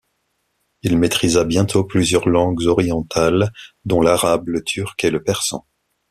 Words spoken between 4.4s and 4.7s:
le